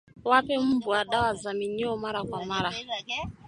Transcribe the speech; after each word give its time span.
Wape 0.23 0.57
mbwa 0.65 0.99
dawa 1.05 1.33
za 1.33 1.53
minyoo 1.53 1.97
mara 1.97 2.23
kwa 2.23 2.45
mara 2.45 2.71